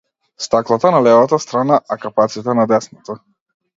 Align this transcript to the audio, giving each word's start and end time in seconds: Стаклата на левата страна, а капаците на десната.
Стаклата 0.37 0.91
на 0.95 1.01
левата 1.03 1.39
страна, 1.43 1.79
а 1.89 1.97
капаците 2.07 2.49
на 2.61 2.67
десната. 2.77 3.19